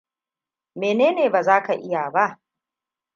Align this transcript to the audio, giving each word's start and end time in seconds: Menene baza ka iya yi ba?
Menene 0.79 1.23
baza 1.33 1.57
ka 1.65 1.73
iya 1.85 2.03
yi 2.05 2.11
ba? 2.13 2.25